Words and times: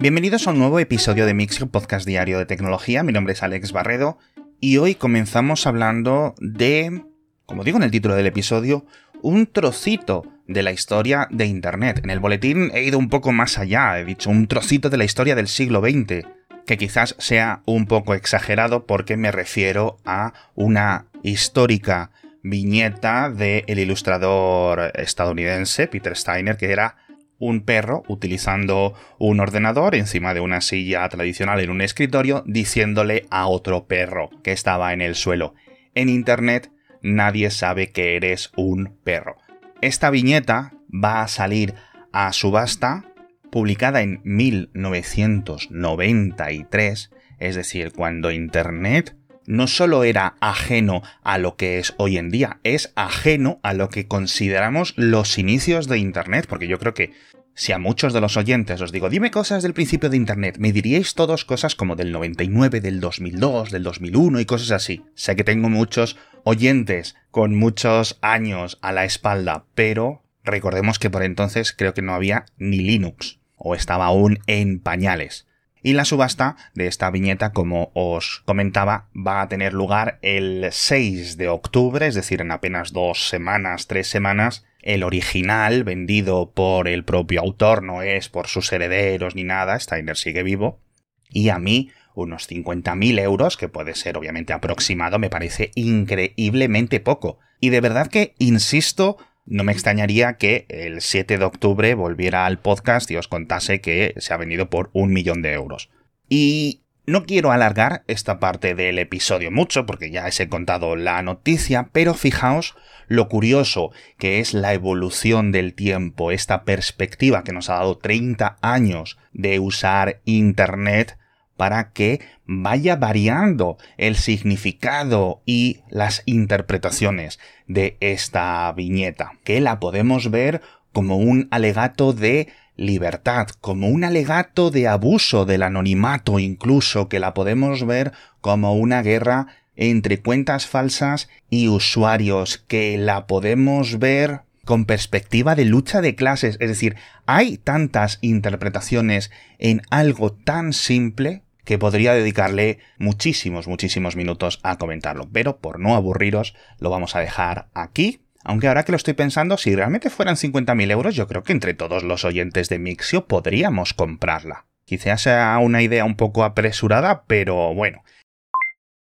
Bienvenidos 0.00 0.46
a 0.46 0.52
un 0.52 0.58
nuevo 0.58 0.80
episodio 0.80 1.26
de 1.26 1.34
Mixio 1.34 1.66
Podcast 1.66 2.06
Diario 2.06 2.38
de 2.38 2.46
Tecnología. 2.46 3.02
Mi 3.02 3.12
nombre 3.12 3.34
es 3.34 3.42
Alex 3.42 3.72
Barredo 3.72 4.16
y 4.58 4.78
hoy 4.78 4.94
comenzamos 4.94 5.66
hablando 5.66 6.34
de, 6.40 7.04
como 7.44 7.64
digo 7.64 7.76
en 7.76 7.82
el 7.82 7.90
título 7.90 8.14
del 8.14 8.24
episodio, 8.24 8.86
un 9.20 9.46
trocito 9.46 10.24
de 10.46 10.62
la 10.62 10.72
historia 10.72 11.28
de 11.30 11.44
Internet. 11.44 12.00
En 12.02 12.08
el 12.08 12.18
boletín 12.18 12.70
he 12.72 12.82
ido 12.82 12.98
un 12.98 13.10
poco 13.10 13.32
más 13.32 13.58
allá, 13.58 14.00
he 14.00 14.06
dicho 14.06 14.30
un 14.30 14.46
trocito 14.46 14.88
de 14.88 14.96
la 14.96 15.04
historia 15.04 15.34
del 15.34 15.48
siglo 15.48 15.82
XX, 15.82 16.26
que 16.64 16.78
quizás 16.78 17.14
sea 17.18 17.60
un 17.66 17.84
poco 17.84 18.14
exagerado 18.14 18.86
porque 18.86 19.18
me 19.18 19.30
refiero 19.30 19.98
a 20.06 20.32
una 20.54 21.08
histórica 21.22 22.10
viñeta 22.42 23.28
del 23.28 23.78
ilustrador 23.78 24.92
estadounidense 24.94 25.88
Peter 25.88 26.16
Steiner, 26.16 26.56
que 26.56 26.72
era 26.72 26.96
un 27.40 27.62
perro 27.62 28.04
utilizando 28.06 28.94
un 29.18 29.40
ordenador 29.40 29.96
encima 29.96 30.34
de 30.34 30.40
una 30.40 30.60
silla 30.60 31.08
tradicional 31.08 31.58
en 31.58 31.70
un 31.70 31.80
escritorio 31.80 32.44
diciéndole 32.46 33.26
a 33.30 33.48
otro 33.48 33.86
perro 33.86 34.30
que 34.44 34.52
estaba 34.52 34.92
en 34.92 35.00
el 35.00 35.16
suelo. 35.16 35.54
En 35.96 36.08
Internet 36.08 36.70
nadie 37.02 37.50
sabe 37.50 37.90
que 37.90 38.14
eres 38.14 38.52
un 38.56 38.96
perro. 39.02 39.36
Esta 39.80 40.10
viñeta 40.10 40.74
va 40.92 41.22
a 41.22 41.28
salir 41.28 41.74
a 42.12 42.32
subasta 42.32 43.04
publicada 43.50 44.02
en 44.02 44.20
1993, 44.24 47.10
es 47.38 47.56
decir, 47.56 47.92
cuando 47.92 48.30
Internet 48.30 49.16
no 49.46 49.66
solo 49.66 50.04
era 50.04 50.34
ajeno 50.40 51.02
a 51.22 51.38
lo 51.38 51.56
que 51.56 51.78
es 51.78 51.94
hoy 51.96 52.18
en 52.18 52.28
día, 52.30 52.60
es 52.62 52.92
ajeno 52.94 53.58
a 53.62 53.72
lo 53.74 53.88
que 53.88 54.06
consideramos 54.06 54.94
los 54.96 55.38
inicios 55.38 55.88
de 55.88 55.98
Internet, 55.98 56.46
porque 56.48 56.68
yo 56.68 56.78
creo 56.78 56.94
que 56.94 57.12
si 57.60 57.72
a 57.72 57.78
muchos 57.78 58.14
de 58.14 58.22
los 58.22 58.38
oyentes 58.38 58.80
os 58.80 58.90
digo, 58.90 59.10
dime 59.10 59.30
cosas 59.30 59.62
del 59.62 59.74
principio 59.74 60.08
de 60.08 60.16
Internet, 60.16 60.56
me 60.58 60.72
diríais 60.72 61.14
todos 61.14 61.44
cosas 61.44 61.74
como 61.74 61.94
del 61.94 62.10
99, 62.10 62.80
del 62.80 63.00
2002, 63.00 63.70
del 63.70 63.82
2001 63.82 64.40
y 64.40 64.46
cosas 64.46 64.70
así. 64.70 65.04
Sé 65.14 65.36
que 65.36 65.44
tengo 65.44 65.68
muchos 65.68 66.16
oyentes 66.44 67.16
con 67.30 67.54
muchos 67.54 68.18
años 68.22 68.78
a 68.80 68.92
la 68.92 69.04
espalda, 69.04 69.66
pero 69.74 70.22
recordemos 70.42 70.98
que 70.98 71.10
por 71.10 71.22
entonces 71.22 71.74
creo 71.74 71.92
que 71.92 72.00
no 72.00 72.14
había 72.14 72.46
ni 72.56 72.78
Linux, 72.78 73.40
o 73.56 73.74
estaba 73.74 74.06
aún 74.06 74.38
en 74.46 74.80
pañales. 74.80 75.46
Y 75.82 75.92
la 75.92 76.06
subasta 76.06 76.56
de 76.72 76.86
esta 76.86 77.10
viñeta, 77.10 77.52
como 77.52 77.90
os 77.92 78.42
comentaba, 78.46 79.10
va 79.14 79.42
a 79.42 79.48
tener 79.48 79.74
lugar 79.74 80.18
el 80.22 80.66
6 80.70 81.36
de 81.36 81.50
octubre, 81.50 82.06
es 82.06 82.14
decir, 82.14 82.40
en 82.40 82.52
apenas 82.52 82.94
dos 82.94 83.28
semanas, 83.28 83.86
tres 83.86 84.08
semanas. 84.08 84.64
El 84.82 85.02
original, 85.02 85.84
vendido 85.84 86.52
por 86.52 86.88
el 86.88 87.04
propio 87.04 87.40
autor, 87.40 87.82
no 87.82 88.02
es 88.02 88.28
por 88.28 88.46
sus 88.46 88.72
herederos 88.72 89.34
ni 89.34 89.44
nada, 89.44 89.78
Steiner 89.78 90.16
sigue 90.16 90.42
vivo. 90.42 90.80
Y 91.28 91.50
a 91.50 91.58
mí, 91.58 91.90
unos 92.14 92.48
50.000 92.50 93.20
euros, 93.20 93.56
que 93.56 93.68
puede 93.68 93.94
ser 93.94 94.16
obviamente 94.16 94.52
aproximado, 94.52 95.18
me 95.18 95.30
parece 95.30 95.70
increíblemente 95.74 97.00
poco. 97.00 97.38
Y 97.60 97.68
de 97.68 97.80
verdad 97.80 98.08
que, 98.08 98.34
insisto, 98.38 99.16
no 99.46 99.64
me 99.64 99.72
extrañaría 99.72 100.36
que 100.36 100.66
el 100.68 101.00
7 101.00 101.38
de 101.38 101.44
octubre 101.44 101.94
volviera 101.94 102.46
al 102.46 102.58
podcast 102.58 103.10
y 103.10 103.16
os 103.16 103.28
contase 103.28 103.80
que 103.80 104.14
se 104.16 104.32
ha 104.32 104.36
vendido 104.36 104.70
por 104.70 104.90
un 104.92 105.12
millón 105.12 105.42
de 105.42 105.52
euros. 105.52 105.90
Y 106.28 106.82
no 107.10 107.24
quiero 107.24 107.50
alargar 107.50 108.04
esta 108.06 108.38
parte 108.38 108.76
del 108.76 108.98
episodio 109.00 109.50
mucho 109.50 109.84
porque 109.84 110.12
ya 110.12 110.26
os 110.26 110.38
he 110.38 110.48
contado 110.48 110.94
la 110.94 111.20
noticia, 111.22 111.88
pero 111.90 112.14
fijaos 112.14 112.76
lo 113.08 113.28
curioso 113.28 113.90
que 114.16 114.38
es 114.38 114.54
la 114.54 114.74
evolución 114.74 115.50
del 115.50 115.74
tiempo, 115.74 116.30
esta 116.30 116.62
perspectiva 116.62 117.42
que 117.42 117.52
nos 117.52 117.68
ha 117.68 117.74
dado 117.74 117.98
30 117.98 118.58
años 118.62 119.18
de 119.32 119.58
usar 119.58 120.20
Internet 120.24 121.18
para 121.56 121.90
que 121.90 122.20
vaya 122.46 122.94
variando 122.94 123.76
el 123.98 124.14
significado 124.14 125.42
y 125.44 125.80
las 125.88 126.22
interpretaciones 126.26 127.40
de 127.66 127.96
esta 127.98 128.72
viñeta, 128.72 129.32
que 129.42 129.60
la 129.60 129.80
podemos 129.80 130.30
ver 130.30 130.62
como 130.92 131.16
un 131.16 131.48
alegato 131.50 132.12
de 132.12 132.48
libertad, 132.80 133.48
como 133.60 133.88
un 133.88 134.04
alegato 134.04 134.70
de 134.70 134.88
abuso 134.88 135.44
del 135.44 135.62
anonimato 135.62 136.38
incluso, 136.38 137.08
que 137.08 137.20
la 137.20 137.34
podemos 137.34 137.86
ver 137.86 138.12
como 138.40 138.74
una 138.74 139.02
guerra 139.02 139.46
entre 139.76 140.20
cuentas 140.20 140.66
falsas 140.66 141.28
y 141.50 141.68
usuarios, 141.68 142.58
que 142.66 142.96
la 142.98 143.26
podemos 143.26 143.98
ver 143.98 144.40
con 144.64 144.84
perspectiva 144.84 145.54
de 145.54 145.64
lucha 145.64 146.00
de 146.00 146.14
clases, 146.14 146.56
es 146.60 146.68
decir, 146.68 146.96
hay 147.26 147.58
tantas 147.58 148.18
interpretaciones 148.20 149.30
en 149.58 149.82
algo 149.90 150.32
tan 150.32 150.72
simple 150.72 151.42
que 151.64 151.78
podría 151.78 152.14
dedicarle 152.14 152.78
muchísimos, 152.98 153.68
muchísimos 153.68 154.16
minutos 154.16 154.58
a 154.62 154.76
comentarlo, 154.78 155.28
pero 155.32 155.58
por 155.58 155.78
no 155.78 155.94
aburriros 155.94 156.54
lo 156.78 156.90
vamos 156.90 157.14
a 157.14 157.20
dejar 157.20 157.68
aquí. 157.74 158.20
Aunque 158.44 158.68
ahora 158.68 158.84
que 158.84 158.92
lo 158.92 158.96
estoy 158.96 159.14
pensando, 159.14 159.58
si 159.58 159.74
realmente 159.74 160.10
fueran 160.10 160.36
50.000 160.36 160.90
euros, 160.90 161.14
yo 161.14 161.26
creo 161.26 161.42
que 161.42 161.52
entre 161.52 161.74
todos 161.74 162.02
los 162.02 162.24
oyentes 162.24 162.68
de 162.68 162.78
Mixio 162.78 163.26
podríamos 163.26 163.92
comprarla. 163.92 164.66
Quizás 164.86 165.22
sea 165.22 165.58
una 165.58 165.82
idea 165.82 166.04
un 166.04 166.16
poco 166.16 166.42
apresurada, 166.42 167.24
pero 167.26 167.74
bueno. 167.74 168.02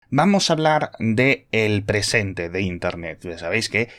Vamos 0.09 0.49
a 0.49 0.53
hablar 0.53 0.91
de 0.99 1.47
el 1.51 1.83
presente 1.83 2.49
de 2.49 2.61
Internet. 2.61 3.25
Sabéis 3.37 3.69
que 3.69 3.89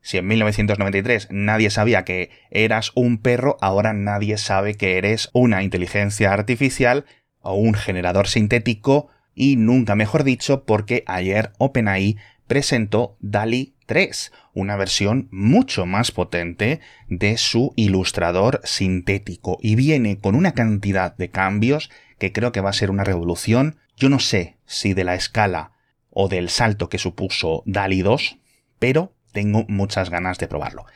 si 0.00 0.16
en 0.18 0.26
1993 0.26 1.28
nadie 1.30 1.68
sabía 1.70 2.04
que 2.04 2.30
eras 2.50 2.92
un 2.94 3.18
perro, 3.18 3.58
ahora 3.60 3.92
nadie 3.92 4.38
sabe 4.38 4.76
que 4.76 4.98
eres 4.98 5.28
una 5.32 5.62
inteligencia 5.62 6.32
artificial 6.32 7.04
o 7.40 7.54
un 7.54 7.74
generador 7.74 8.28
sintético 8.28 9.08
y 9.34 9.56
nunca 9.56 9.94
mejor 9.94 10.24
dicho 10.24 10.64
porque 10.64 11.04
ayer 11.06 11.52
OpenAI 11.58 12.16
presentó 12.46 13.16
DALI 13.20 13.75
3, 13.86 14.32
una 14.52 14.76
versión 14.76 15.28
mucho 15.30 15.86
más 15.86 16.10
potente 16.10 16.80
de 17.08 17.38
su 17.38 17.72
ilustrador 17.76 18.60
sintético 18.64 19.58
y 19.62 19.76
viene 19.76 20.18
con 20.18 20.34
una 20.34 20.52
cantidad 20.52 21.16
de 21.16 21.30
cambios 21.30 21.90
que 22.18 22.32
creo 22.32 22.52
que 22.52 22.60
va 22.60 22.70
a 22.70 22.74
ser 22.74 22.90
una 22.90 23.04
revolución. 23.04 23.78
Yo 23.96 24.08
no 24.08 24.18
sé 24.18 24.56
si 24.66 24.92
de 24.92 25.04
la 25.04 25.14
escala 25.14 25.72
o 26.10 26.28
del 26.28 26.48
salto 26.48 26.88
que 26.88 26.98
supuso 26.98 27.62
DALI 27.66 28.02
2, 28.02 28.38
pero 28.78 29.14
tengo 29.32 29.64
muchas 29.68 30.10
ganas 30.10 30.38
de 30.38 30.48
probarlo. 30.48 30.86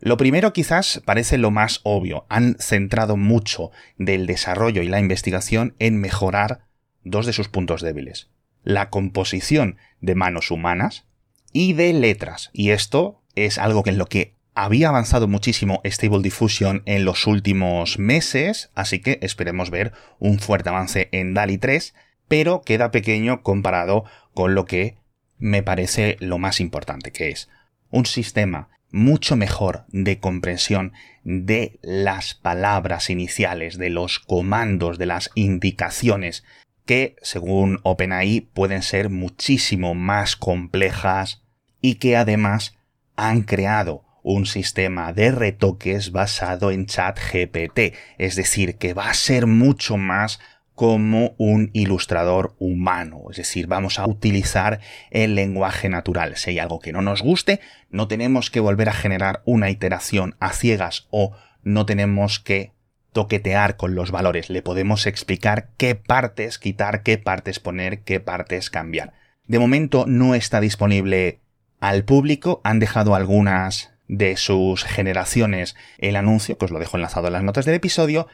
Lo 0.00 0.16
primero 0.16 0.52
quizás 0.52 1.00
parece 1.04 1.38
lo 1.38 1.52
más 1.52 1.80
obvio. 1.84 2.26
Han 2.28 2.56
centrado 2.58 3.16
mucho 3.16 3.70
del 3.98 4.26
desarrollo 4.26 4.82
y 4.82 4.88
la 4.88 4.98
investigación 4.98 5.76
en 5.78 6.00
mejorar 6.00 6.66
dos 7.04 7.24
de 7.24 7.32
sus 7.32 7.48
puntos 7.48 7.82
débiles. 7.82 8.28
La 8.64 8.90
composición 8.90 9.76
de 10.00 10.16
manos 10.16 10.50
humanas 10.50 11.06
y 11.52 11.74
de 11.74 11.92
letras. 11.92 12.50
Y 12.52 12.70
esto 12.70 13.22
es 13.34 13.58
algo 13.58 13.82
en 13.86 13.98
lo 13.98 14.06
que 14.06 14.34
había 14.54 14.88
avanzado 14.88 15.28
muchísimo 15.28 15.80
Stable 15.84 16.22
Diffusion 16.22 16.82
en 16.84 17.04
los 17.04 17.26
últimos 17.26 17.98
meses, 17.98 18.70
así 18.74 19.00
que 19.00 19.18
esperemos 19.22 19.70
ver 19.70 19.92
un 20.18 20.38
fuerte 20.38 20.68
avance 20.68 21.08
en 21.12 21.34
DALI 21.34 21.58
3, 21.58 21.94
pero 22.28 22.62
queda 22.62 22.90
pequeño 22.90 23.42
comparado 23.42 24.04
con 24.34 24.54
lo 24.54 24.64
que 24.64 24.98
me 25.38 25.62
parece 25.62 26.16
lo 26.20 26.38
más 26.38 26.60
importante, 26.60 27.12
que 27.12 27.30
es 27.30 27.48
un 27.90 28.06
sistema 28.06 28.68
mucho 28.90 29.36
mejor 29.36 29.86
de 29.88 30.20
comprensión 30.20 30.92
de 31.24 31.78
las 31.82 32.34
palabras 32.34 33.10
iniciales, 33.10 33.78
de 33.78 33.90
los 33.90 34.18
comandos, 34.18 34.98
de 34.98 35.06
las 35.06 35.30
indicaciones, 35.34 36.44
que, 36.84 37.16
según 37.22 37.80
OpenAI, 37.82 38.40
pueden 38.40 38.82
ser 38.82 39.10
muchísimo 39.10 39.94
más 39.94 40.36
complejas 40.36 41.42
y 41.80 41.96
que 41.96 42.16
además 42.16 42.76
han 43.16 43.42
creado 43.42 44.04
un 44.22 44.46
sistema 44.46 45.12
de 45.12 45.32
retoques 45.32 46.12
basado 46.12 46.70
en 46.70 46.86
ChatGPT, 46.86 47.94
es 48.18 48.36
decir, 48.36 48.76
que 48.76 48.94
va 48.94 49.10
a 49.10 49.14
ser 49.14 49.46
mucho 49.46 49.96
más 49.96 50.38
como 50.74 51.34
un 51.36 51.70
ilustrador 51.74 52.54
humano, 52.58 53.24
es 53.30 53.36
decir, 53.36 53.66
vamos 53.66 53.98
a 53.98 54.06
utilizar 54.06 54.80
el 55.10 55.34
lenguaje 55.34 55.88
natural. 55.88 56.36
Si 56.36 56.50
hay 56.50 56.58
algo 56.58 56.80
que 56.80 56.92
no 56.92 57.02
nos 57.02 57.22
guste, 57.22 57.60
no 57.90 58.08
tenemos 58.08 58.50
que 58.50 58.60
volver 58.60 58.88
a 58.88 58.94
generar 58.94 59.42
una 59.44 59.70
iteración 59.70 60.34
a 60.40 60.52
ciegas 60.52 61.06
o 61.10 61.36
no 61.62 61.84
tenemos 61.84 62.40
que 62.40 62.72
toquetear 63.12 63.76
con 63.76 63.94
los 63.94 64.10
valores, 64.10 64.50
le 64.50 64.62
podemos 64.62 65.06
explicar 65.06 65.70
qué 65.76 65.94
partes 65.94 66.58
quitar, 66.58 67.02
qué 67.02 67.18
partes 67.18 67.60
poner, 67.60 68.02
qué 68.02 68.20
partes 68.20 68.70
cambiar. 68.70 69.12
De 69.46 69.58
momento 69.58 70.04
no 70.06 70.34
está 70.34 70.60
disponible 70.60 71.40
al 71.80 72.04
público, 72.04 72.60
han 72.64 72.78
dejado 72.78 73.14
algunas 73.14 73.92
de 74.08 74.36
sus 74.36 74.84
generaciones 74.84 75.76
el 75.98 76.16
anuncio, 76.16 76.58
que 76.58 76.64
os 76.64 76.70
lo 76.70 76.78
dejo 76.78 76.96
enlazado 76.96 77.26
en 77.28 77.34
las 77.34 77.42
notas 77.42 77.64
del 77.64 77.74
episodio, 77.74 78.28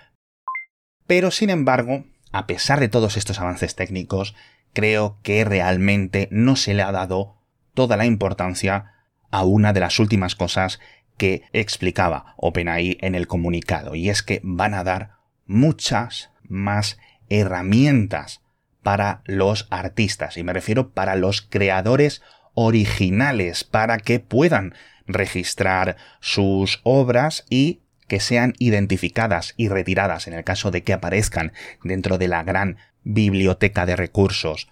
pero 1.06 1.30
sin 1.30 1.50
embargo 1.50 2.04
a 2.32 2.46
pesar 2.46 2.80
de 2.80 2.88
todos 2.88 3.16
estos 3.16 3.40
avances 3.40 3.75
técnicos, 3.75 4.34
creo 4.72 5.19
que 5.22 5.44
realmente 5.44 6.28
no 6.30 6.56
se 6.56 6.75
le 6.75 6.82
ha 6.82 6.92
dado 6.92 7.36
toda 7.75 7.96
la 7.96 8.06
importancia 8.06 8.92
a 9.30 9.44
una 9.44 9.72
de 9.72 9.80
las 9.80 9.98
últimas 9.98 10.34
cosas 10.34 10.80
que 11.19 11.43
explicaba 11.53 12.35
OpenAI 12.38 12.97
en 13.00 13.15
el 13.15 13.26
comunicado, 13.26 13.94
y 13.94 14.09
es 14.09 14.23
que 14.23 14.41
van 14.43 14.73
a 14.73 14.85
dar 14.85 15.11
muchas 15.47 16.31
más 16.43 16.99
herramientas 17.29 18.41
para 18.82 19.23
los 19.26 19.67
artistas, 19.70 20.38
y 20.38 20.44
me 20.44 20.55
refiero 20.55 20.91
para 20.93 21.17
los 21.17 21.43
creadores 21.43 22.23
originales, 22.55 23.65
para 23.65 23.99
que 23.99 24.20
puedan 24.20 24.75
registrar 25.06 25.97
sus 26.20 26.81
obras 26.85 27.44
y 27.50 27.82
que 28.06 28.21
sean 28.21 28.55
identificadas 28.59 29.55
y 29.56 29.69
retiradas 29.69 30.26
en 30.26 30.35
el 30.35 30.44
caso 30.44 30.71
de 30.71 30.82
que 30.82 30.93
aparezcan 30.93 31.53
dentro 31.85 32.19
de 32.19 32.29
la 32.29 32.43
gran 32.43 32.79
biblioteca 33.05 33.87
de 33.87 33.97
recursos 33.97 34.69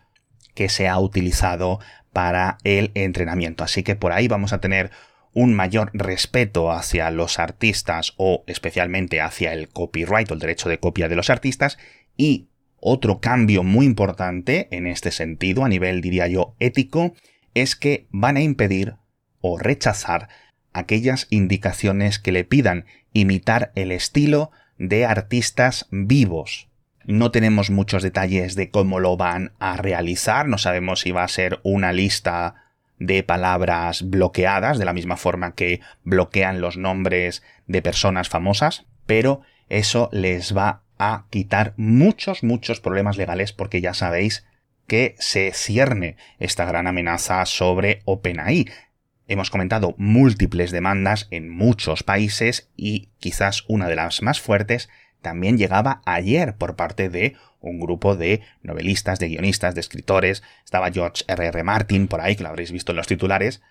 que 0.54 0.69
se 0.69 0.88
ha 0.88 0.99
utilizado 0.99 1.81
para 2.12 2.58
el 2.64 2.92
entrenamiento. 2.94 3.62
Así 3.62 3.82
que 3.82 3.94
por 3.94 4.12
ahí 4.12 4.26
vamos 4.26 4.52
a 4.52 4.60
tener 4.60 4.90
un 5.36 5.52
mayor 5.52 5.90
respeto 5.92 6.72
hacia 6.72 7.10
los 7.10 7.38
artistas 7.38 8.14
o 8.16 8.42
especialmente 8.46 9.20
hacia 9.20 9.52
el 9.52 9.68
copyright 9.68 10.30
o 10.30 10.34
el 10.34 10.40
derecho 10.40 10.70
de 10.70 10.80
copia 10.80 11.10
de 11.10 11.14
los 11.14 11.28
artistas 11.28 11.76
y 12.16 12.48
otro 12.80 13.20
cambio 13.20 13.62
muy 13.62 13.84
importante 13.84 14.66
en 14.70 14.86
este 14.86 15.10
sentido 15.10 15.62
a 15.62 15.68
nivel 15.68 16.00
diría 16.00 16.26
yo 16.26 16.54
ético 16.58 17.12
es 17.52 17.76
que 17.76 18.06
van 18.08 18.38
a 18.38 18.40
impedir 18.40 18.94
o 19.42 19.58
rechazar 19.58 20.30
aquellas 20.72 21.26
indicaciones 21.28 22.18
que 22.18 22.32
le 22.32 22.44
pidan 22.44 22.86
imitar 23.12 23.72
el 23.74 23.92
estilo 23.92 24.52
de 24.78 25.04
artistas 25.04 25.86
vivos. 25.90 26.70
No 27.04 27.30
tenemos 27.30 27.68
muchos 27.68 28.02
detalles 28.02 28.54
de 28.54 28.70
cómo 28.70 29.00
lo 29.00 29.18
van 29.18 29.52
a 29.58 29.76
realizar, 29.76 30.48
no 30.48 30.56
sabemos 30.56 31.00
si 31.00 31.10
va 31.10 31.24
a 31.24 31.28
ser 31.28 31.60
una 31.62 31.92
lista 31.92 32.65
de 32.98 33.22
palabras 33.22 34.08
bloqueadas, 34.08 34.78
de 34.78 34.84
la 34.84 34.93
misma 34.93 35.16
forma 35.16 35.54
que 35.54 35.81
bloquean 36.04 36.60
los 36.60 36.76
nombres 36.76 37.43
de 37.66 37.82
personas 37.82 38.28
famosas, 38.28 38.87
pero 39.06 39.43
eso 39.69 40.08
les 40.12 40.56
va 40.56 40.82
a 40.98 41.26
quitar 41.31 41.75
muchos, 41.76 42.43
muchos 42.43 42.81
problemas 42.81 43.16
legales 43.16 43.52
porque 43.52 43.81
ya 43.81 43.94
sabéis 43.94 44.46
que 44.87 45.14
se 45.19 45.52
cierne 45.52 46.16
esta 46.38 46.64
gran 46.64 46.87
amenaza 46.87 47.44
sobre 47.44 48.02
OpenAI. 48.04 48.66
Hemos 49.28 49.50
comentado 49.50 49.94
múltiples 49.99 50.70
demandas 50.70 51.26
en 51.32 51.49
muchos 51.49 52.04
países 52.04 52.70
y 52.76 53.08
quizás 53.19 53.64
una 53.66 53.88
de 53.88 53.96
las 53.96 54.22
más 54.22 54.40
fuertes 54.40 54.88
también 55.22 55.58
llegaba 55.58 56.02
ayer 56.04 56.56
por 56.56 56.76
parte 56.76 57.08
de 57.08 57.34
un 57.60 57.80
grupo 57.80 58.16
de 58.16 58.42
novelistas, 58.62 59.18
de 59.18 59.28
guionistas, 59.28 59.74
de 59.74 59.80
escritores. 59.80 60.42
Estaba 60.64 60.90
George 60.90 61.24
R.R. 61.26 61.48
R. 61.48 61.62
Martin 61.64 62.08
por 62.08 62.20
ahí, 62.20 62.36
que 62.36 62.42
lo 62.42 62.48
habréis 62.48 62.72
visto 62.72 62.92
en 62.92 62.96
los 62.96 63.06
titulares, 63.06 63.62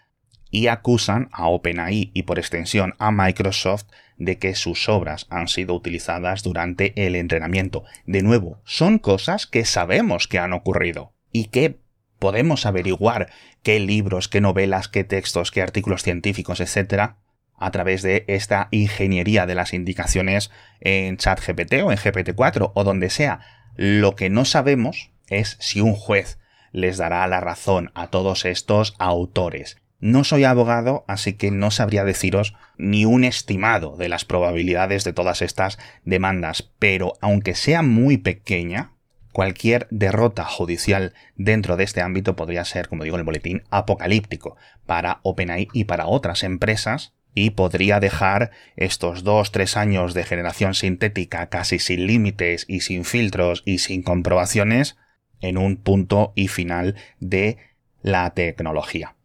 y 0.52 0.68
acusan 0.68 1.30
a 1.32 1.48
OpenAI 1.48 2.12
y 2.14 2.24
por 2.24 2.40
extensión 2.40 2.94
a 3.00 3.12
Microsoft 3.12 3.86
de 4.18 4.38
que 4.38 4.56
sus 4.56 4.88
obras 4.88 5.28
han 5.30 5.48
sido 5.48 5.74
utilizadas 5.74 6.44
durante 6.44 6.94
el 7.06 7.16
entrenamiento. 7.16 7.84
De 8.06 8.22
nuevo, 8.22 8.62
son 8.64 9.00
cosas 9.00 9.48
que 9.48 9.66
sabemos 9.66 10.28
que 10.28 10.40
han 10.40 10.54
ocurrido 10.54 11.14
y 11.32 11.46
que 11.46 11.80
podemos 12.20 12.66
averiguar 12.66 13.30
qué 13.64 13.80
libros, 13.80 14.30
qué 14.30 14.40
novelas, 14.40 14.88
qué 14.88 15.04
textos, 15.04 15.52
qué 15.52 15.62
artículos 15.62 16.04
científicos, 16.04 16.62
etcétera, 16.62 17.18
a 17.58 17.72
través 17.72 18.02
de 18.02 18.26
esta 18.28 18.68
ingeniería 18.72 19.46
de 19.46 19.56
las 19.56 19.74
indicaciones 19.74 20.52
en 20.82 21.18
ChatGPT 21.18 21.74
o 21.84 21.92
en 21.92 21.98
GPT-4 21.98 22.72
o 22.74 22.84
donde 22.84 23.10
sea. 23.10 23.40
Lo 23.76 24.16
que 24.16 24.30
no 24.30 24.46
sabemos 24.46 25.12
es 25.28 25.58
si 25.60 25.82
un 25.82 25.94
juez 25.94 26.40
les 26.72 26.98
dará 26.98 27.26
la 27.28 27.40
razón 27.40 27.92
a 27.96 28.08
todos 28.08 28.46
estos 28.46 28.96
autores. 29.00 29.78
No 30.00 30.24
soy 30.24 30.44
abogado, 30.44 31.06
así 31.08 31.34
que 31.34 31.52
no 31.52 31.72
sabría 31.72 32.04
deciros 32.04 32.54
ni 32.78 33.06
un 33.06 33.24
estimado 33.24 33.96
de 33.96 34.10
las 34.10 34.26
probabilidades 34.26 35.04
de 35.04 35.14
todas 35.14 35.42
estas 35.42 35.80
demandas, 36.04 36.74
pero 36.80 37.14
aunque 37.22 37.56
sea 37.56 37.82
muy 37.82 38.18
pequeña, 38.18 38.92
cualquier 39.32 39.88
derrota 39.90 40.44
judicial 40.46 41.14
dentro 41.36 41.78
de 41.78 41.86
este 41.86 42.02
ámbito 42.02 42.36
podría 42.36 42.66
ser, 42.66 42.88
como 42.88 43.04
digo 43.04 43.16
en 43.16 43.22
el 43.22 43.26
boletín, 43.26 43.64
apocalíptico 43.70 44.58
para 44.86 45.22
OpenAI 45.24 45.70
y 45.74 45.86
para 45.86 46.08
otras 46.08 46.44
empresas 46.44 47.15
y 47.36 47.52
podría 47.52 48.00
dejar 48.00 48.50
estos 48.78 49.24
dos, 49.24 49.52
tres 49.52 49.78
años 49.78 50.16
de 50.16 50.24
generación 50.24 50.74
sintética 50.74 51.48
casi 51.50 51.78
sin 51.78 52.08
límites 52.08 52.66
y 52.68 52.80
sin 52.80 53.06
filtros 53.06 53.62
y 53.66 53.80
sin 53.80 54.02
comprobaciones 54.02 54.98
en 55.42 55.58
un 55.58 55.76
punto 55.76 56.32
y 56.36 56.48
final 56.48 56.96
de 57.20 57.58
la 58.02 58.32
tecnología. 58.32 59.16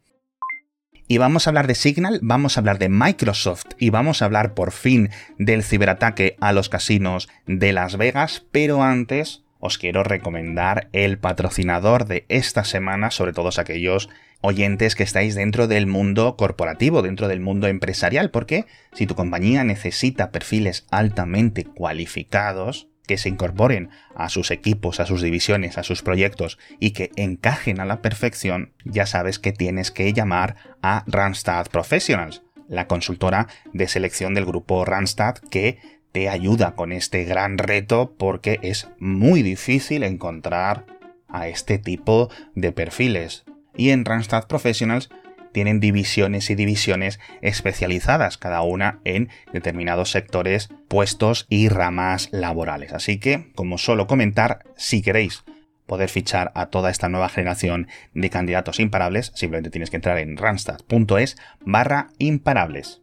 Y 1.06 1.18
vamos 1.18 1.46
a 1.46 1.50
hablar 1.50 1.66
de 1.66 1.74
Signal, 1.74 2.20
vamos 2.22 2.56
a 2.56 2.60
hablar 2.60 2.78
de 2.78 2.88
Microsoft 2.88 3.66
y 3.78 3.90
vamos 3.90 4.22
a 4.22 4.26
hablar 4.26 4.54
por 4.54 4.70
fin 4.70 5.10
del 5.38 5.64
ciberataque 5.64 6.36
a 6.40 6.52
los 6.52 6.68
casinos 6.68 7.28
de 7.46 7.72
Las 7.72 7.96
Vegas, 7.96 8.44
pero 8.52 8.82
antes 8.82 9.42
os 9.58 9.76
quiero 9.76 10.02
recomendar 10.04 10.88
el 10.92 11.18
patrocinador 11.18 12.06
de 12.06 12.26
esta 12.28 12.64
semana, 12.64 13.10
sobre 13.10 13.32
todos 13.32 13.58
aquellos 13.58 14.08
oyentes 14.40 14.94
que 14.94 15.02
estáis 15.02 15.34
dentro 15.34 15.68
del 15.68 15.86
mundo 15.86 16.36
corporativo, 16.36 17.02
dentro 17.02 17.28
del 17.28 17.40
mundo 17.40 17.66
empresarial, 17.66 18.30
porque 18.30 18.66
si 18.92 19.06
tu 19.06 19.14
compañía 19.14 19.64
necesita 19.64 20.30
perfiles 20.30 20.86
altamente 20.90 21.64
cualificados, 21.64 22.88
que 23.06 23.18
se 23.18 23.28
incorporen 23.28 23.90
a 24.14 24.28
sus 24.28 24.52
equipos, 24.52 25.00
a 25.00 25.06
sus 25.06 25.20
divisiones, 25.20 25.78
a 25.78 25.82
sus 25.82 26.00
proyectos 26.00 26.58
y 26.78 26.92
que 26.92 27.10
encajen 27.16 27.80
a 27.80 27.84
la 27.84 28.02
perfección, 28.02 28.72
ya 28.84 29.04
sabes 29.04 29.40
que 29.40 29.50
tienes 29.50 29.90
que 29.90 30.12
llamar 30.12 30.54
a 30.80 31.02
Randstad 31.08 31.66
Professionals, 31.66 32.42
la 32.68 32.86
consultora 32.86 33.48
de 33.72 33.88
selección 33.88 34.32
del 34.34 34.46
grupo 34.46 34.84
Randstad 34.84 35.38
que 35.50 35.78
te 36.12 36.28
ayuda 36.28 36.76
con 36.76 36.92
este 36.92 37.24
gran 37.24 37.58
reto 37.58 38.14
porque 38.16 38.60
es 38.62 38.86
muy 39.00 39.42
difícil 39.42 40.04
encontrar 40.04 40.86
a 41.26 41.48
este 41.48 41.78
tipo 41.78 42.30
de 42.54 42.70
perfiles 42.70 43.44
y 43.80 43.92
en 43.92 44.04
Randstad 44.04 44.46
Professionals 44.46 45.08
tienen 45.52 45.80
divisiones 45.80 46.50
y 46.50 46.54
divisiones 46.54 47.18
especializadas, 47.40 48.36
cada 48.36 48.60
una 48.60 49.00
en 49.04 49.30
determinados 49.54 50.10
sectores, 50.10 50.68
puestos 50.86 51.46
y 51.48 51.70
ramas 51.70 52.28
laborales. 52.30 52.92
Así 52.92 53.18
que, 53.18 53.50
como 53.54 53.78
suelo 53.78 54.06
comentar, 54.06 54.64
si 54.76 55.00
queréis 55.00 55.44
poder 55.86 56.10
fichar 56.10 56.52
a 56.54 56.66
toda 56.66 56.90
esta 56.90 57.08
nueva 57.08 57.30
generación 57.30 57.88
de 58.12 58.28
candidatos 58.28 58.80
imparables, 58.80 59.32
simplemente 59.34 59.70
tienes 59.70 59.88
que 59.88 59.96
entrar 59.96 60.18
en 60.18 60.36
randstad.es 60.36 61.38
barra 61.64 62.08
imparables. 62.18 63.00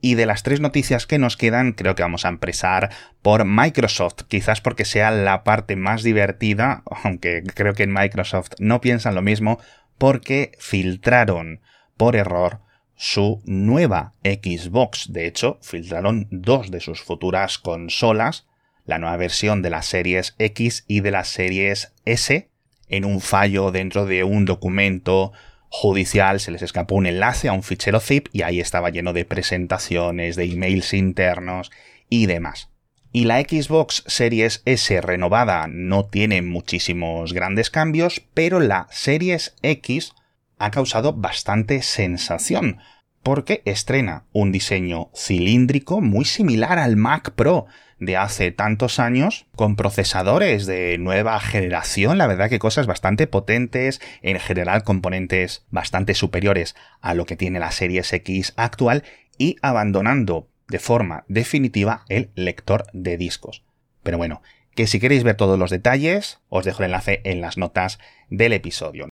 Y 0.00 0.14
de 0.14 0.26
las 0.26 0.42
tres 0.42 0.60
noticias 0.60 1.06
que 1.06 1.18
nos 1.18 1.36
quedan, 1.36 1.72
creo 1.72 1.94
que 1.94 2.02
vamos 2.02 2.24
a 2.24 2.28
empezar 2.28 2.90
por 3.22 3.44
Microsoft, 3.44 4.24
quizás 4.28 4.60
porque 4.60 4.84
sea 4.84 5.10
la 5.10 5.42
parte 5.42 5.76
más 5.76 6.02
divertida, 6.02 6.82
aunque 7.04 7.42
creo 7.54 7.74
que 7.74 7.84
en 7.84 7.92
Microsoft 7.92 8.52
no 8.58 8.80
piensan 8.80 9.14
lo 9.14 9.22
mismo, 9.22 9.58
porque 9.98 10.52
filtraron 10.58 11.60
por 11.96 12.16
error 12.16 12.60
su 12.96 13.42
nueva 13.44 14.14
Xbox. 14.24 15.12
De 15.12 15.26
hecho, 15.26 15.58
filtraron 15.62 16.28
dos 16.30 16.70
de 16.70 16.80
sus 16.80 17.02
futuras 17.02 17.58
consolas, 17.58 18.46
la 18.84 18.98
nueva 18.98 19.16
versión 19.16 19.62
de 19.62 19.70
las 19.70 19.86
series 19.86 20.34
X 20.38 20.84
y 20.86 21.00
de 21.00 21.10
las 21.10 21.28
series 21.28 21.92
S, 22.04 22.48
en 22.88 23.04
un 23.04 23.20
fallo 23.20 23.72
dentro 23.72 24.06
de 24.06 24.24
un 24.24 24.44
documento 24.44 25.32
judicial 25.68 26.40
se 26.40 26.50
les 26.50 26.62
escapó 26.62 26.94
un 26.94 27.06
enlace 27.06 27.48
a 27.48 27.52
un 27.52 27.62
fichero 27.62 28.00
zip 28.00 28.28
y 28.32 28.42
ahí 28.42 28.60
estaba 28.60 28.90
lleno 28.90 29.12
de 29.12 29.24
presentaciones, 29.24 30.36
de 30.36 30.44
emails 30.44 30.94
internos 30.94 31.70
y 32.08 32.26
demás. 32.26 32.70
Y 33.12 33.24
la 33.24 33.40
Xbox 33.40 34.04
Series 34.06 34.62
S 34.64 35.00
renovada 35.00 35.66
no 35.68 36.04
tiene 36.04 36.42
muchísimos 36.42 37.32
grandes 37.32 37.70
cambios, 37.70 38.22
pero 38.34 38.60
la 38.60 38.88
Series 38.90 39.54
X 39.62 40.12
ha 40.58 40.70
causado 40.70 41.12
bastante 41.12 41.82
sensación, 41.82 42.78
porque 43.26 43.60
estrena 43.64 44.22
un 44.30 44.52
diseño 44.52 45.10
cilíndrico 45.12 46.00
muy 46.00 46.24
similar 46.24 46.78
al 46.78 46.94
Mac 46.94 47.32
Pro 47.32 47.66
de 47.98 48.16
hace 48.16 48.52
tantos 48.52 49.00
años, 49.00 49.48
con 49.56 49.74
procesadores 49.74 50.64
de 50.64 50.96
nueva 50.98 51.40
generación, 51.40 52.18
la 52.18 52.28
verdad 52.28 52.48
que 52.48 52.60
cosas 52.60 52.86
bastante 52.86 53.26
potentes, 53.26 54.00
en 54.22 54.38
general 54.38 54.84
componentes 54.84 55.66
bastante 55.70 56.14
superiores 56.14 56.76
a 57.00 57.14
lo 57.14 57.26
que 57.26 57.34
tiene 57.34 57.58
la 57.58 57.72
Series 57.72 58.12
X 58.12 58.52
actual, 58.56 59.02
y 59.38 59.56
abandonando 59.60 60.48
de 60.68 60.78
forma 60.78 61.24
definitiva 61.26 62.04
el 62.08 62.30
lector 62.36 62.86
de 62.92 63.16
discos. 63.16 63.64
Pero 64.04 64.18
bueno, 64.18 64.40
que 64.76 64.86
si 64.86 65.00
queréis 65.00 65.24
ver 65.24 65.34
todos 65.34 65.58
los 65.58 65.70
detalles, 65.72 66.38
os 66.48 66.64
dejo 66.64 66.84
el 66.84 66.90
enlace 66.90 67.22
en 67.24 67.40
las 67.40 67.58
notas 67.58 67.98
del 68.30 68.52
episodio. 68.52 69.08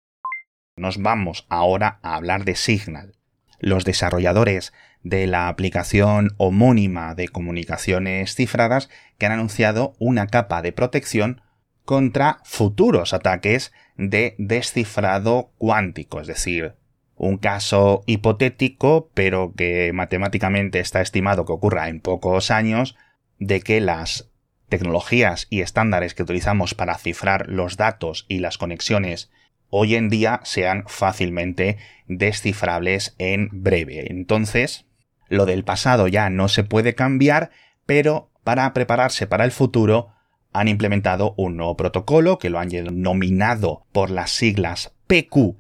Nos 0.77 0.97
vamos 0.97 1.45
ahora 1.47 1.99
a 2.01 2.15
hablar 2.15 2.43
de 2.43 2.55
Signal 2.55 3.18
los 3.59 3.85
desarrolladores 3.85 4.73
de 5.03 5.27
la 5.27 5.47
aplicación 5.47 6.31
homónima 6.37 7.15
de 7.15 7.29
comunicaciones 7.29 8.35
cifradas 8.35 8.89
que 9.17 9.25
han 9.25 9.31
anunciado 9.31 9.93
una 9.99 10.27
capa 10.27 10.61
de 10.61 10.71
protección 10.71 11.41
contra 11.85 12.39
futuros 12.43 13.13
ataques 13.13 13.71
de 13.97 14.35
descifrado 14.37 15.51
cuántico, 15.57 16.21
es 16.21 16.27
decir, 16.27 16.75
un 17.15 17.37
caso 17.37 18.03
hipotético, 18.05 19.09
pero 19.13 19.53
que 19.55 19.91
matemáticamente 19.93 20.79
está 20.79 21.01
estimado 21.01 21.45
que 21.45 21.51
ocurra 21.51 21.89
en 21.89 21.99
pocos 21.99 22.51
años, 22.51 22.95
de 23.39 23.61
que 23.61 23.81
las 23.81 24.29
tecnologías 24.69 25.47
y 25.49 25.61
estándares 25.61 26.13
que 26.13 26.23
utilizamos 26.23 26.75
para 26.75 26.97
cifrar 26.97 27.49
los 27.49 27.75
datos 27.75 28.25
y 28.29 28.39
las 28.39 28.57
conexiones 28.57 29.31
hoy 29.69 29.95
en 29.95 30.09
día 30.09 30.41
sean 30.43 30.83
fácilmente 30.87 31.77
descifrables 32.07 33.15
en 33.17 33.49
breve. 33.51 34.11
Entonces, 34.11 34.85
lo 35.27 35.45
del 35.45 35.63
pasado 35.63 36.07
ya 36.07 36.29
no 36.29 36.47
se 36.47 36.63
puede 36.63 36.95
cambiar, 36.95 37.51
pero 37.85 38.31
para 38.43 38.73
prepararse 38.73 39.27
para 39.27 39.45
el 39.45 39.51
futuro 39.51 40.09
han 40.51 40.67
implementado 40.67 41.35
un 41.37 41.57
nuevo 41.57 41.77
protocolo 41.77 42.39
que 42.39 42.49
lo 42.49 42.59
han 42.59 42.69
denominado 42.69 43.85
por 43.91 44.09
las 44.09 44.31
siglas 44.31 44.93
PQXDH, 45.07 45.59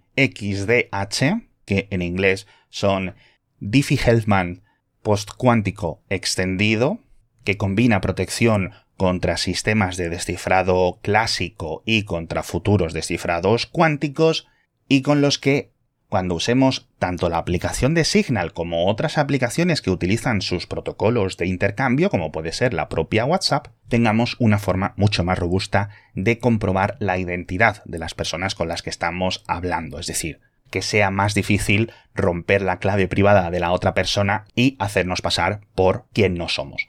que 1.65 1.87
en 1.91 2.01
inglés 2.01 2.47
son 2.69 3.15
Diffie-Hellman 3.59 4.63
postcuántico 5.01 6.01
extendido, 6.09 6.99
que 7.43 7.57
combina 7.57 8.01
protección 8.01 8.71
contra 8.99 9.37
sistemas 9.37 9.95
de 9.95 10.09
descifrado 10.09 10.99
clásico 11.01 11.83
y 11.85 12.03
contra 12.03 12.43
futuros 12.43 12.91
descifrados 12.91 13.65
cuánticos, 13.65 14.45
y 14.89 15.03
con 15.03 15.21
los 15.21 15.39
que, 15.39 15.71
cuando 16.09 16.35
usemos 16.35 16.89
tanto 16.99 17.29
la 17.29 17.37
aplicación 17.37 17.93
de 17.93 18.03
Signal 18.03 18.51
como 18.51 18.87
otras 18.87 19.17
aplicaciones 19.17 19.81
que 19.81 19.89
utilizan 19.89 20.41
sus 20.41 20.67
protocolos 20.67 21.37
de 21.37 21.47
intercambio, 21.47 22.09
como 22.09 22.33
puede 22.33 22.51
ser 22.51 22.73
la 22.73 22.89
propia 22.89 23.23
WhatsApp, 23.23 23.67
tengamos 23.87 24.35
una 24.37 24.59
forma 24.59 24.93
mucho 24.97 25.23
más 25.23 25.39
robusta 25.39 25.91
de 26.13 26.37
comprobar 26.37 26.97
la 26.99 27.17
identidad 27.17 27.81
de 27.85 27.99
las 27.99 28.13
personas 28.13 28.53
con 28.53 28.67
las 28.67 28.81
que 28.81 28.89
estamos 28.89 29.45
hablando. 29.47 29.97
Es 29.99 30.07
decir, 30.07 30.41
que 30.71 30.81
sea 30.81 31.09
más 31.09 31.33
difícil 31.35 31.93
romper 32.13 32.61
la 32.63 32.79
clave 32.79 33.07
privada 33.07 33.49
de 33.49 33.61
la 33.61 33.71
otra 33.71 33.93
persona 33.93 34.43
y 34.55 34.75
hacernos 34.77 35.21
pasar 35.21 35.61
por 35.73 36.03
quien 36.11 36.33
no 36.33 36.49
somos. 36.49 36.85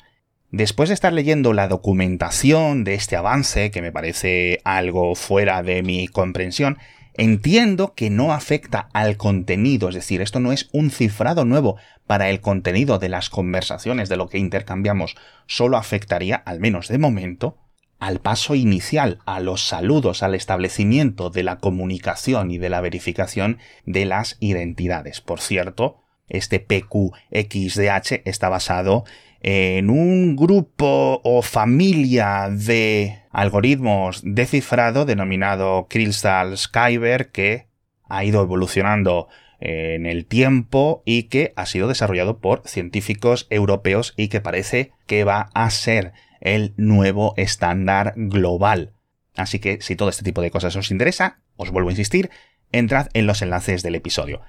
Después 0.52 0.88
de 0.88 0.94
estar 0.94 1.12
leyendo 1.12 1.52
la 1.52 1.68
documentación 1.68 2.82
de 2.82 2.94
este 2.94 3.14
avance, 3.16 3.70
que 3.70 3.82
me 3.82 3.92
parece 3.92 4.60
algo 4.64 5.14
fuera 5.14 5.62
de 5.62 5.84
mi 5.84 6.08
comprensión, 6.08 6.78
entiendo 7.14 7.94
que 7.94 8.10
no 8.10 8.32
afecta 8.32 8.88
al 8.92 9.16
contenido, 9.16 9.88
es 9.88 9.94
decir, 9.94 10.20
esto 10.20 10.40
no 10.40 10.50
es 10.50 10.68
un 10.72 10.90
cifrado 10.90 11.44
nuevo 11.44 11.76
para 12.08 12.30
el 12.30 12.40
contenido 12.40 12.98
de 12.98 13.08
las 13.08 13.30
conversaciones, 13.30 14.08
de 14.08 14.16
lo 14.16 14.28
que 14.28 14.38
intercambiamos, 14.38 15.16
solo 15.46 15.76
afectaría, 15.76 16.34
al 16.34 16.58
menos 16.58 16.88
de 16.88 16.98
momento, 16.98 17.56
al 18.00 18.18
paso 18.18 18.56
inicial, 18.56 19.20
a 19.26 19.38
los 19.38 19.64
saludos, 19.64 20.24
al 20.24 20.34
establecimiento 20.34 21.30
de 21.30 21.44
la 21.44 21.58
comunicación 21.58 22.50
y 22.50 22.58
de 22.58 22.70
la 22.70 22.80
verificación 22.80 23.58
de 23.86 24.04
las 24.04 24.36
identidades. 24.40 25.20
Por 25.20 25.40
cierto, 25.40 25.98
este 26.28 26.58
PQXDH 26.58 28.22
está 28.24 28.48
basado 28.48 29.04
en 29.40 29.90
un 29.90 30.36
grupo 30.36 31.20
o 31.24 31.42
familia 31.42 32.48
de 32.50 33.22
algoritmos 33.30 34.20
de 34.22 34.46
cifrado 34.46 35.04
denominado 35.06 35.86
Crystal 35.88 36.56
Skyber 36.56 37.30
que 37.30 37.66
ha 38.08 38.24
ido 38.24 38.42
evolucionando 38.42 39.28
en 39.60 40.06
el 40.06 40.26
tiempo 40.26 41.02
y 41.04 41.24
que 41.24 41.52
ha 41.56 41.66
sido 41.66 41.88
desarrollado 41.88 42.38
por 42.38 42.62
científicos 42.66 43.46
europeos 43.50 44.14
y 44.16 44.28
que 44.28 44.40
parece 44.40 44.92
que 45.06 45.24
va 45.24 45.50
a 45.54 45.70
ser 45.70 46.12
el 46.40 46.72
nuevo 46.76 47.34
estándar 47.36 48.14
global. 48.16 48.92
Así 49.36 49.58
que 49.58 49.80
si 49.80 49.96
todo 49.96 50.08
este 50.08 50.24
tipo 50.24 50.42
de 50.42 50.50
cosas 50.50 50.76
os 50.76 50.90
interesa, 50.90 51.40
os 51.56 51.70
vuelvo 51.70 51.90
a 51.90 51.92
insistir, 51.92 52.30
entrad 52.72 53.08
en 53.12 53.26
los 53.26 53.42
enlaces 53.42 53.82
del 53.82 53.94
episodio. 53.94 54.40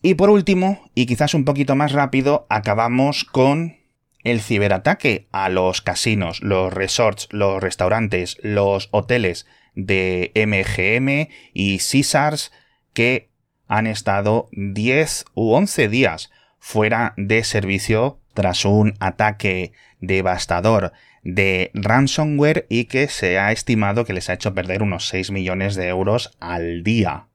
Y 0.00 0.14
por 0.14 0.30
último, 0.30 0.90
y 0.94 1.06
quizás 1.06 1.34
un 1.34 1.44
poquito 1.44 1.74
más 1.74 1.92
rápido, 1.92 2.46
acabamos 2.50 3.24
con 3.24 3.78
el 4.22 4.40
ciberataque 4.40 5.28
a 5.32 5.48
los 5.48 5.82
casinos, 5.82 6.40
los 6.40 6.72
resorts, 6.72 7.28
los 7.30 7.60
restaurantes, 7.60 8.38
los 8.42 8.88
hoteles 8.92 9.46
de 9.74 10.32
MGM 10.34 11.32
y 11.52 11.78
Caesars 11.78 12.52
que 12.92 13.30
han 13.66 13.86
estado 13.86 14.48
10 14.52 15.24
u 15.34 15.52
11 15.52 15.88
días 15.88 16.30
fuera 16.58 17.14
de 17.16 17.44
servicio 17.44 18.20
tras 18.34 18.64
un 18.64 18.94
ataque 19.00 19.72
devastador 20.00 20.92
de 21.22 21.70
ransomware 21.74 22.66
y 22.68 22.84
que 22.84 23.08
se 23.08 23.38
ha 23.38 23.52
estimado 23.52 24.04
que 24.04 24.12
les 24.12 24.30
ha 24.30 24.34
hecho 24.34 24.54
perder 24.54 24.82
unos 24.82 25.08
6 25.08 25.30
millones 25.32 25.74
de 25.74 25.88
euros 25.88 26.36
al 26.40 26.82
día 26.82 27.28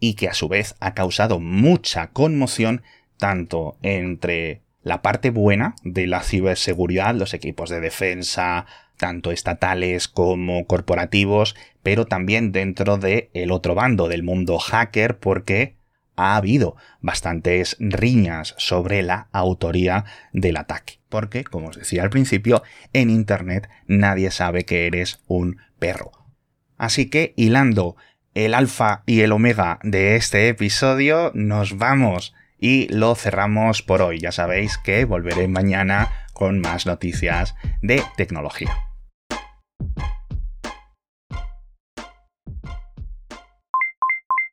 y 0.00 0.14
que 0.14 0.28
a 0.28 0.34
su 0.34 0.48
vez 0.48 0.74
ha 0.80 0.94
causado 0.94 1.40
mucha 1.40 2.08
conmoción 2.08 2.82
tanto 3.18 3.76
entre 3.82 4.62
la 4.82 5.02
parte 5.02 5.30
buena 5.30 5.76
de 5.82 6.06
la 6.06 6.22
ciberseguridad, 6.22 7.14
los 7.14 7.34
equipos 7.34 7.70
de 7.70 7.80
defensa, 7.80 8.66
tanto 8.96 9.32
estatales 9.32 10.08
como 10.08 10.66
corporativos, 10.66 11.56
pero 11.82 12.06
también 12.06 12.52
dentro 12.52 12.98
del 12.98 13.30
el 13.34 13.50
otro 13.50 13.74
bando 13.74 14.08
del 14.08 14.22
mundo 14.22 14.58
hacker, 14.58 15.18
porque 15.18 15.76
ha 16.16 16.36
habido 16.36 16.76
bastantes 17.00 17.76
riñas 17.80 18.54
sobre 18.58 19.02
la 19.02 19.28
autoría 19.32 20.04
del 20.32 20.56
ataque. 20.56 21.00
Porque, 21.08 21.44
como 21.44 21.68
os 21.68 21.76
decía 21.76 22.02
al 22.02 22.10
principio, 22.10 22.62
en 22.92 23.10
Internet 23.10 23.68
nadie 23.86 24.30
sabe 24.30 24.64
que 24.64 24.86
eres 24.86 25.20
un 25.26 25.58
perro. 25.78 26.12
Así 26.76 27.08
que, 27.08 27.34
hilando 27.36 27.96
el 28.34 28.54
alfa 28.54 29.02
y 29.06 29.20
el 29.20 29.32
omega 29.32 29.78
de 29.82 30.16
este 30.16 30.48
episodio, 30.48 31.30
nos 31.34 31.78
vamos 31.78 32.34
y 32.58 32.88
lo 32.88 33.14
cerramos 33.14 33.82
por 33.82 34.02
hoy. 34.02 34.18
Ya 34.18 34.32
sabéis 34.32 34.78
que 34.78 35.04
volveré 35.04 35.48
mañana 35.48 36.10
con 36.32 36.60
más 36.60 36.86
noticias 36.86 37.54
de 37.82 38.02
tecnología. 38.16 38.93